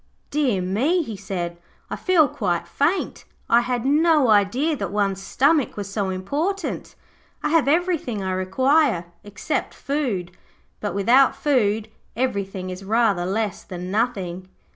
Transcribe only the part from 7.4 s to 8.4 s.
I have everything I